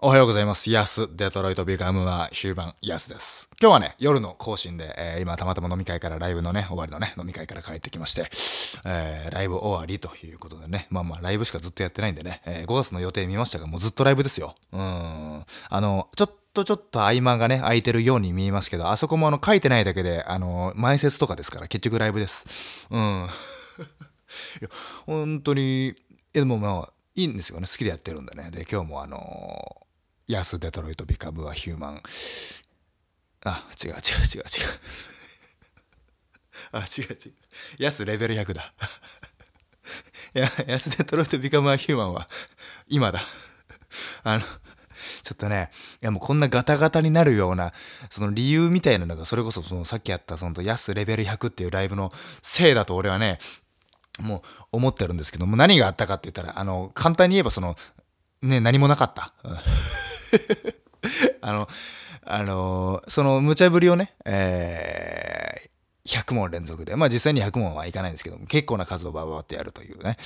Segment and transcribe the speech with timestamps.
[0.00, 0.70] おはようございます。
[0.70, 3.50] ヤス、デトロイトビカムは終盤、ヤスです。
[3.60, 8.30] 今日はね、夜の更新で、えー今たまたま飲み会からライブのね、終わりのね、飲み会から帰ってきまして、
[8.86, 14.54] えーライブ終わりということでね、まあまあライブしかずっとやってないんでね、えー5月の予定見ましたが、もうずっとライブですよ。
[14.70, 14.80] うん。
[14.80, 15.44] あ
[15.80, 22.86] の、ちょっとちょっと合間がね、空いてるように見えますけど、あそこもあの、書いてないだけで、あの、前説とかですから、結局ライブです。
[22.88, 23.26] うん。
[24.60, 24.68] いや、
[25.06, 25.94] 本当に、い
[26.34, 27.66] やでもまあ、いいんですよね。
[27.66, 28.52] 好きでやってるんでね。
[28.52, 29.87] で、今日もあの
[30.28, 32.02] ヤス・デトロイト・ビカム・はヒューマン。
[33.44, 34.46] あ、違う違う違う違う。
[36.72, 37.34] あ、違う違う。
[37.78, 38.74] ヤスレベル100だ。
[40.34, 42.28] い や、ヤス・デトロイト・ビカム・はヒューマンは
[42.88, 43.20] 今だ。
[44.22, 45.70] あの、ちょっとね、
[46.02, 47.72] いやもうこんなガタガタになるような、
[48.10, 53.38] その理由みたいなのが、それこそそのさっきやった、そのヤスレベル100っていうライブのせいだと俺はね、
[54.18, 57.76] もう思ってるんですけども、何があったかって言ったら、あの、簡単に言えばその、
[58.42, 59.32] ね、何もなかった。
[61.40, 61.68] あの、
[62.24, 65.68] あの、その無茶ぶりをね、えー
[66.08, 70.16] 100問連続で、まあ実際に100問はいかないんですけども、結構な数をバババってやるというね、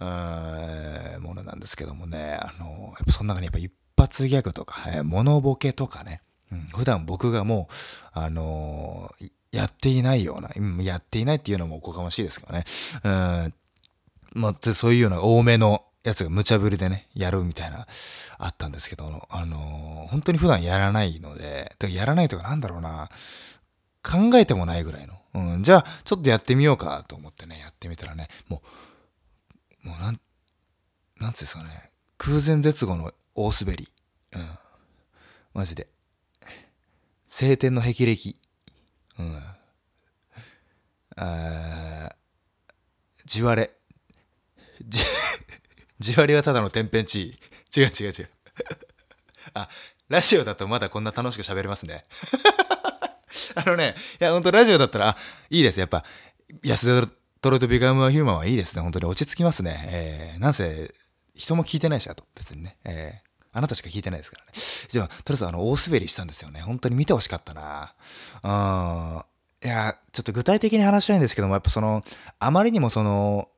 [0.00, 6.20] うものなんですけどもね、あの、やっぱその中にやっぱ一発ギャグとか、えーモノボケとかね、
[6.52, 10.50] うん普段僕がもう、あのーやっていないような、
[10.82, 12.64] やっていないっていうのもおこがましいですけどね、
[13.04, 13.54] うん、
[14.34, 17.86] まあ、そういうような多めのやつが無茶ぶりでね、やるみたいな、
[18.38, 23.10] あったんですけど、あのー本当に普段やらないので、てかやらないとかなんだろうな、
[24.02, 25.14] 考えてもないぐらいの。
[25.34, 28.62] うん、じゃあ、ちょっとやってみようかと思ってね、やってみたらね、も
[29.84, 30.20] う、もうなん、
[31.20, 33.88] なんつうんですかね、空前絶後の大滑り。
[34.34, 34.58] うん。
[35.54, 35.88] マジで。
[37.28, 38.36] 晴天の霹靂。
[39.18, 39.42] うん。
[41.16, 42.14] あー
[43.24, 43.70] 地割れ。
[45.98, 47.36] 地割れはただの天変地
[47.76, 47.80] 異。
[47.80, 48.28] 違う違う違う。
[49.54, 49.68] あ、
[50.08, 52.02] ラジオだとまだこんな楽しく喋れますね。
[53.54, 55.16] あのね、いや、ほんとラジオだったら、あ、
[55.50, 55.80] いいです。
[55.80, 56.04] やっぱ、
[56.62, 57.10] 安田
[57.40, 58.82] トロイトビカムはヒューマンはいいですね。
[58.82, 59.84] 本当に落ち着きますね。
[59.88, 60.94] えー、なんせ、
[61.34, 62.78] 人も聞いてないし、あと、別にね。
[62.84, 64.52] えー、あなたしか聞いてないですからね。
[64.88, 66.60] じゃあ、とりあえず、あの、大滑りしたんですよね。
[66.60, 67.94] 本当に見てほしかったな。
[68.42, 69.24] うん。
[69.68, 72.02] いや、ちょっと具体的に話したいんですけども、やっぱその、
[72.38, 73.48] あまりにもその、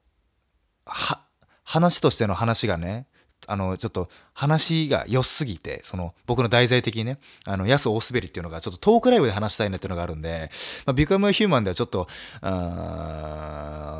[0.86, 1.20] は、
[1.66, 3.06] 話としての話がね、
[3.48, 10.50] あの、ちょっと話が良すぎて、その、僕の題材的にね、あの、安大滑りっていうのが、ちょっとトークライブで話したいなっていうのがあるんで、
[10.86, 12.08] まあ、ビカムヒューマンではちょっと、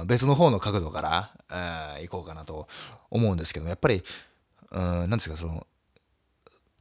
[0.07, 2.67] 別の方の角度から、あ行こうかなと
[3.11, 4.03] 思うんですけども、やっぱり、
[4.71, 5.67] うん、なんですか、その、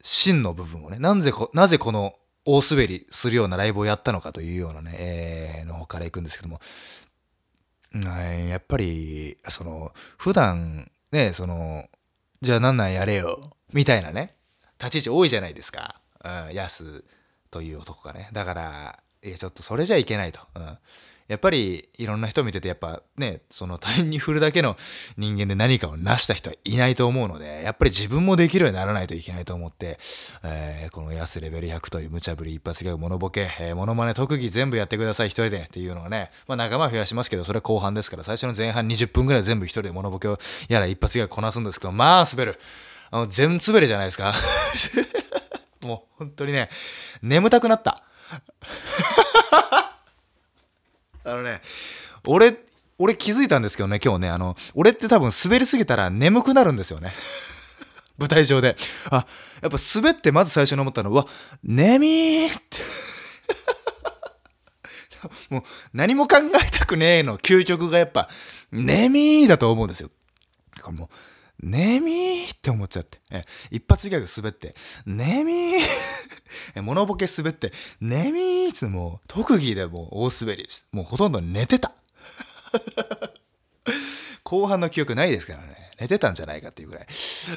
[0.02, 2.16] 真の部分をね、なぜこ、なぜこの
[2.46, 6.60] 大滑りするようなライブをやったのかというようなね、えーの方から行くんですけども、
[8.04, 11.86] やっぱり、その、普段、ね、その、
[12.42, 14.36] じゃあなんなんやれよ、みたいなね、
[14.80, 16.02] 立ち位置多いじゃないですか。
[16.24, 17.04] うん、安
[17.52, 18.30] という男がね。
[18.34, 20.42] だから、いや、ちょっとそれじゃいけないと。
[20.56, 20.78] うん。
[21.28, 24.78] やっぱり、いろんな人見てて、やっぱね、その他人に振るだけの
[25.18, 29.98] 人間で何かを成した人はいないと思うので、やっぱり自分もできるようにならないといけないと思って、
[30.44, 40.38] えーこのヤスレベル100という無茶ぶり一発ギャグ、モノボケ、えーモノマネ特技全部やってください、一人でっていうのはね、まあ仲間増やしますけど、それは後半ですから、最初の前半20分ぐらい全部一人でモノボケを
[40.70, 42.60] やら一発ギャグこなすんですけど、まあ滑る。
[43.10, 44.34] あの、全滑りじゃないですか。
[45.84, 46.70] もう本当にね、
[47.22, 48.04] 眠たくなった。
[51.26, 51.62] あのね、
[52.28, 52.56] 俺、
[53.00, 57.14] 俺気づいたんですけどね、今日ね、あの、俺って多分滑りすぎたら眠くなるんですよね。
[58.18, 58.78] 舞台上で。
[59.10, 59.26] あ、
[59.62, 61.32] やっぱ滑ってまず最初に思ったのは、うわ、
[61.64, 62.80] 眠いって。
[65.50, 65.64] もう
[65.94, 68.30] 何も考えたくねえの究極がやっぱ、
[68.72, 70.12] 眠いだと思うんですよ。
[70.78, 71.10] だからもう、
[71.66, 73.20] 眠いって思っちゃって。
[73.32, 74.76] え一発ギャグ滑って、
[75.08, 75.82] 眠い
[76.76, 81.92] えモノボケ滑って、眠いってもう特技でもう大滑り、もうほとんど寝てた。
[84.44, 85.92] 後半の記憶ないですからね。
[86.00, 87.08] 寝てたんじゃないかっていうぐらい、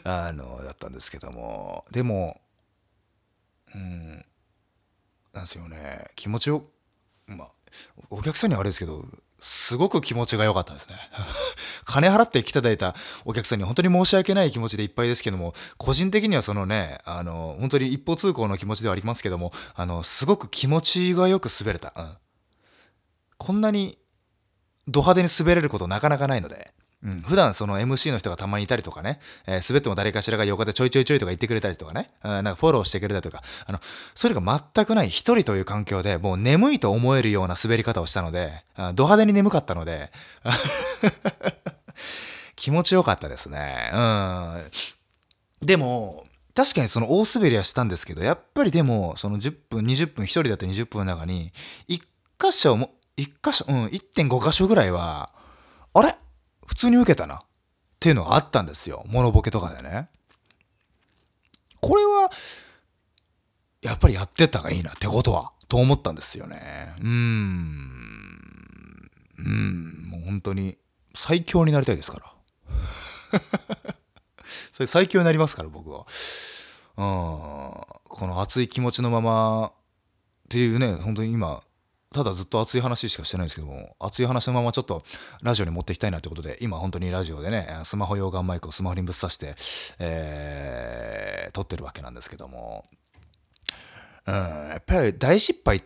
[0.04, 1.84] あの、だったんですけども。
[1.90, 2.40] でも、
[3.74, 4.24] うん、
[5.34, 6.06] なんですよね。
[6.14, 6.64] 気持ちよ、
[7.26, 7.50] まあ、
[8.08, 9.04] お客さんにはあれですけど、
[9.40, 10.96] すごく気持ちが良かったですね。
[11.84, 12.94] 金払って来ていただいた
[13.24, 21.92] お客さんに本当に申し訳ない気持ちでいっぱいですけども、個人的にはそのね、あの、本当に一方通行の気持ちではありますけども、あの、すごく気持ちがよく滑れた。
[21.96, 22.16] うん。
[23.36, 23.98] こんなに
[24.88, 26.72] ド派手に滑れることなかなかないので、
[27.04, 33.80] うん、普段その MC の人がたまにいたりとかね、えー滑っても誰かしらが横でちょいちょいちょいとか言ってくれたりとかね、うん、なんかフォローしてくれたりとか、あの、
[34.14, 38.64] それが全くない一人という環境でもう眠いと思えるような滑り方をしたので、
[38.94, 40.10] ド派手に眠かったので、
[42.56, 43.90] 気持ちよかったですね。
[43.94, 44.70] うん。
[45.62, 51.52] でも、確かにその大滑りはしたんですけど、やっぱりでも、その10分、20分、1人だって20分の中に、
[51.88, 52.00] 1
[52.38, 55.30] 箇所も、1箇所、うん、1.5箇所ぐらいは、
[55.94, 56.16] あれ？
[56.68, 57.36] 普通に受けたな。
[57.36, 59.04] っていうのがあったんですよ。
[59.08, 60.08] モノボケとかでね。
[61.80, 62.30] これは、
[63.82, 66.94] やっぱりやってった方がいいなってことは、と思ったんですよね。
[67.00, 67.08] うーん。
[69.38, 70.78] うん、もう本当に
[71.14, 72.32] 最強になりたいですから。
[74.72, 76.06] それ最強になりますから、僕は。
[76.96, 77.04] うん。
[78.04, 79.72] この熱い気持ちのままっ
[80.48, 81.64] ていうね、本当に今、
[82.14, 85.04] ただずっと熱い話しかしてないんですけども、熱い話のままちょっと
[85.42, 89.54] ラジオに持っていきたいなということで、今本当にラジオでね、スマホ用ガンマイクをスマホにぶっ刺して、
[89.98, 92.86] えー、撮ってるわけなんですけども、
[94.26, 95.82] うん、やっぱり大失敗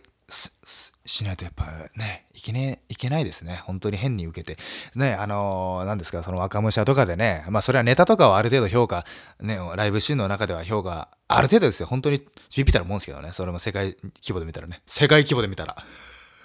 [1.05, 1.65] しないとやっぱ
[1.97, 3.61] ね、いけね、いけないですね。
[3.65, 4.61] 本当に変に受けて。
[4.95, 9.05] ね、あのー、何ですか、その若武者とかでね、まあそれはネタとかはある程度評価、
[9.41, 11.87] ね、ライブシーンの中では評価、ある程度ですよ。
[11.87, 12.19] 本当に
[12.55, 13.33] ビビったら思うんですけどね。
[13.33, 14.79] それも世界規模で見たらね。
[14.85, 15.75] 世界規模で見たら。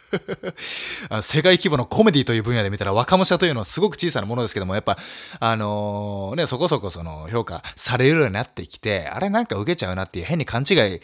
[1.10, 4.96] あの世界規模のコメディという分野で見たら若武者というのはすごく小さなものですけども、やっぱ、
[5.40, 11.00] あのー、ね、そこそこその評価されるようになってきて、あれなんか受けちゃうなっていう変に勘違い、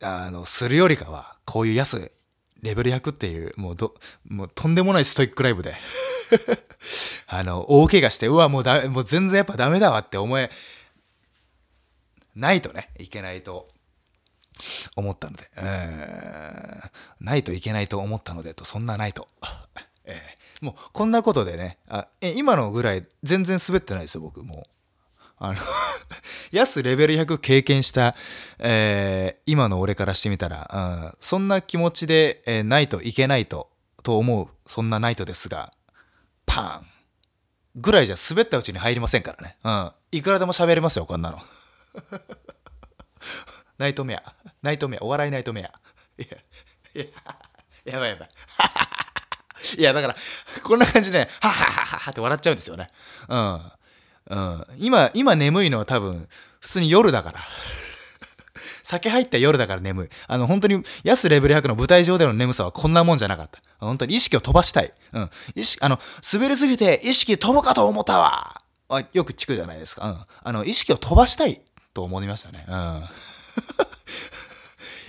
[0.00, 2.12] あの、するよりかは、こういう安
[2.62, 3.94] レベル100っていう、もうど、
[4.26, 5.74] もうとんでもないストイックライブで
[7.26, 10.50] あの、大怪我して、うわ、もうだ、もう全然やっぱダメだわって思え、
[12.34, 13.68] ないとね、いけないと
[14.96, 15.50] 思ったので、
[17.20, 19.28] ないといけないと思ったので、と、そんなないと。
[20.04, 24.62] えー、もう、こんなことでね、あえ今のぐらい全然滑ってないですよ、僕、もう。
[25.38, 25.58] あの
[26.52, 28.14] 安レベル100経験した、
[28.58, 30.78] えー、今の俺からしてみたら、う
[31.08, 33.70] ん、そんな気持ちで、えー、ないといけないと、
[34.02, 35.72] と思う、そんなナイトですが、
[36.46, 36.86] パーン
[37.76, 39.56] ぐらいじゃ滑ったうちに入りませんからね。
[39.64, 39.92] うん。
[40.12, 41.40] いくらでも喋れますよ、こんなの。
[43.78, 44.22] ナイトメア。
[44.62, 45.04] ナイトメア。
[45.04, 45.72] お笑いナイトメア。
[46.22, 46.26] い
[46.94, 47.06] や、い
[47.86, 48.28] や、やばいやばい。
[49.78, 50.16] いや、だから、
[50.62, 52.90] こんな感じで、ははははって笑っちゃうんですよね。
[53.28, 53.60] うん。
[54.26, 54.64] うん。
[54.78, 56.28] 今、今眠いのは多分、
[56.60, 57.40] 普通に夜だから。
[58.82, 60.08] 酒入った夜だから眠い。
[60.26, 63.60] あの、本当に、安レベル100の舞台上での眠さはこんなもんじゃなかった。
[63.80, 64.92] 本当に意識を飛ばしたい。
[65.12, 65.30] うん。
[65.54, 65.98] 意識、あの、
[66.32, 68.60] 滑りすぎて意識飛ぶかと思ったわ。
[68.88, 70.06] あよく聞くじゃないですか。
[70.06, 70.18] うん。
[70.42, 71.62] あの、意識を飛ばしたい
[71.92, 72.66] と思いましたね。
[72.68, 73.08] うん。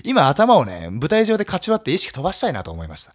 [0.06, 3.14] 今頭をね、舞台上で勝ち割って意識飛ばしたいなと思いました。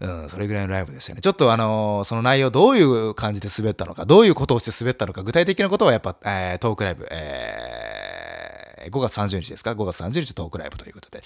[0.00, 1.20] うん、それぐらいのライブでしたね。
[1.20, 11.22] ちょっとあのー、その内容どういう感じで滑ったのか、どういうことをして滑ったのか、具体的なことはやっぱ、えー、トークライブ、えー、5月30日ですか ?5 月30日トークライブということで、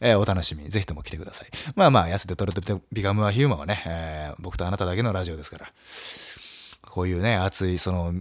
[0.00, 1.48] えー、お楽しみにぜひとも来てください。
[1.74, 5.66] まあまあ、痩せてトレトビビカムはヒューマンはね、えー、僕とあなただけのラジオですから、
[6.82, 8.14] こういうね、熱い、その、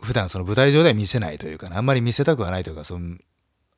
[0.00, 3.16] 普段その舞台上では見せないというか、ね、あんまり見せたくはないというか、その、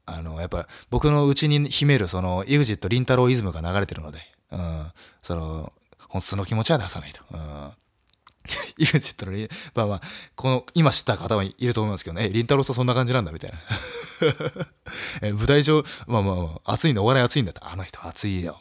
[0.06, 4.20] あの、やっぱ僕の内に秘めるその、EXIT リンタローイズムが流れてるので、
[4.50, 4.92] うん、
[5.22, 5.72] その、
[6.08, 7.22] 本当の気持ちは出さないと。
[7.32, 7.72] うん。
[8.78, 9.32] イグジットの
[9.74, 10.00] まあまあ、
[10.34, 13.58] この、今知った方はいると思いますけどね、え、りんたろーさんそんな感じなんだみたいな。
[15.22, 18.58] え、舞台上、まあまあまあ、熱いの、お笑い熱いんだって、あの人熱いよ。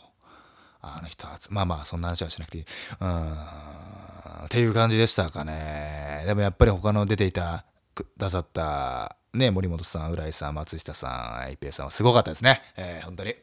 [0.82, 1.54] あの人熱い。
[1.54, 2.66] まあまあ、そんな話はしなくていい。
[3.00, 3.34] うん。
[3.34, 6.24] っていう感じでしたかね。
[6.26, 7.66] でもやっぱり他の出ていた、
[7.96, 12.62] くださった、ね、森本さん、浦井さん、松下さん、IP さんはすごかったですね。
[12.78, 13.36] えー、本当に。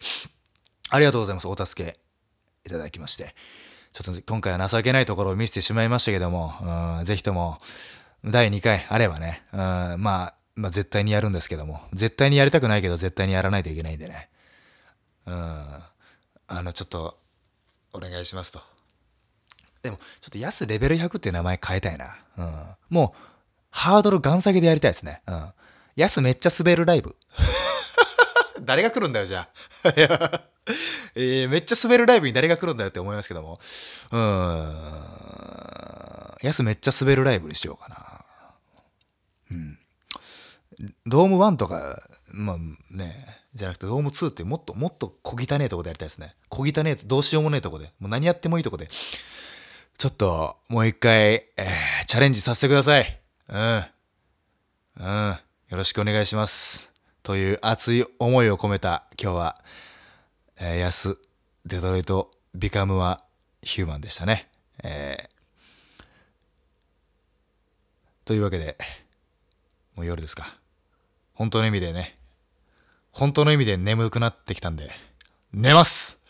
[0.91, 1.49] ありがとうございます。
[1.49, 1.99] お助け
[2.65, 3.35] いただきまして。
[3.93, 7.59] ちょっと今回は情けないところを見せてしまいましたけども、うん、ぜひとも、
[8.25, 14.29] 第2回あればね、うん、まあ、まあ絶対にやるんですけども、絶対にやりたくないけど絶対にやらないといけないんでね。
[15.27, 15.83] うん、あ
[16.63, 17.19] の、ちょっと、
[17.93, 18.61] お願いしますと。
[19.83, 22.17] でも、ちょっと安レベル100っていう名前変えたいな。
[22.37, 22.67] うん。
[22.91, 23.36] もう、
[23.77, 25.21] ハードルガン下げでやりたいですね。
[25.27, 25.53] うん。
[25.97, 27.15] 安めっちゃ滑るライブ。
[28.63, 29.49] 誰が来るんだよ、じゃあ。
[31.15, 33.61] えー、めっちゃ滑るライブに誰が来るんだよって思いますけども。
[34.11, 34.75] うーん。
[36.41, 38.25] やすめっちゃ滑るライブにしようかな。
[39.51, 39.79] うん。
[41.07, 42.57] ドーム1とか、まあ
[42.91, 46.35] ね、じゃなくてドーム2ってもっともっと小汚ねえとこでやりたいですね。
[46.49, 47.93] 小汚ねえどうしようもねえとこで。
[47.99, 48.89] もう何やってもいいとこで。
[49.99, 53.26] ちょっともう一回、えー、チャレンジさせてください。
[53.49, 53.85] うん。
[54.99, 55.39] うん。
[55.69, 56.93] よろしくお願いします。
[57.23, 59.63] という熱い思いを込めた今日は、
[60.59, 61.19] えー、安、
[61.65, 63.23] デトロイト、ビカムは
[63.63, 64.49] ヒューマンでしたね。
[64.83, 66.03] えー、
[68.25, 68.77] というわけで、
[69.95, 70.57] もう夜ですか。
[71.33, 72.17] 本当の意味でね、
[73.13, 74.91] 本当の意味で眠くなってきたんで、
[75.53, 76.21] 寝ます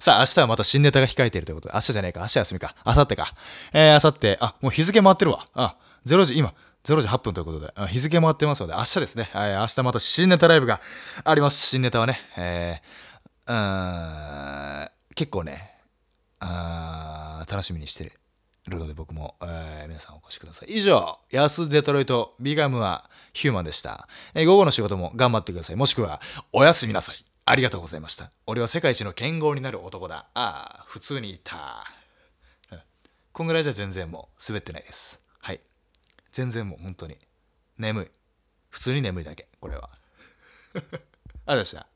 [0.00, 3.34] さあ、明日はまた新ネタが控えているということで、明日じゃねえか、明日休みか、明後日か。
[3.74, 5.44] えー、明後日、あ、もう日付回ってるわ。
[5.52, 5.76] あ、
[6.06, 6.54] 0時、今、
[6.84, 10.80] 0時8分ということで、日付も合ってますので、明日ですね、はい、明日また新ネタライブが
[11.22, 11.66] あります。
[11.66, 15.74] 新ネタはね、えー、うん結構ね、
[16.38, 18.10] あ楽しみにして
[18.68, 20.78] るので僕も、えー、皆さんお越しください。
[20.78, 24.08] 以上、安デトロイト、ビガムはヒューマンでした。
[24.32, 25.76] えー、午後の仕事も頑張ってください。
[25.76, 26.22] もしくは、
[26.54, 27.22] おやすみなさい。
[27.50, 28.30] ありがとうございました。
[28.46, 30.28] 俺は世界一の剣豪になる男だ。
[30.34, 31.84] ああ、普通にいた。
[33.32, 35.20] こんぐらいじゃ全然もう滑ってないです。
[35.40, 35.60] はい。
[36.30, 37.16] 全然もう本当に
[37.76, 38.06] 眠い。
[38.68, 39.90] 普通に眠いだけ、これは。
[40.74, 41.00] ありがとう
[41.46, 41.86] ございました。